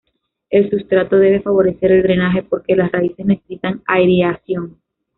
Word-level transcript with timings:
El 0.49 0.67
sustrato 0.71 1.15
debe 1.17 1.41
favorecer 1.43 1.91
el 1.91 2.01
drenaje 2.01 2.41
porque 2.41 2.75
las 2.75 2.91
raíces 2.91 3.23
necesitan 3.23 3.83
aireación. 3.85 4.81